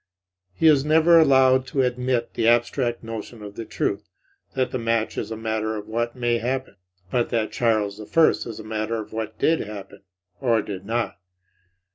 He 0.55 0.65
is 0.65 0.83
never 0.83 1.19
allowed 1.19 1.67
to 1.67 1.83
admit 1.83 2.33
the 2.33 2.47
abstract 2.47 3.03
notion 3.03 3.43
of 3.43 3.53
the 3.55 3.65
truth, 3.65 4.09
that 4.55 4.71
the 4.71 4.79
match 4.79 5.15
is 5.15 5.29
a 5.29 5.37
matter 5.37 5.75
of 5.75 5.87
what 5.87 6.15
may 6.15 6.39
happen, 6.39 6.75
but 7.11 7.29
that 7.29 7.51
Charles 7.51 7.99
I 8.01 8.05
is 8.23 8.59
a 8.59 8.63
matter 8.63 8.95
of 8.95 9.13
what 9.13 9.37
did 9.37 9.59
happen 9.59 10.01
or 10.39 10.63
did 10.63 10.87
not. 10.87 11.19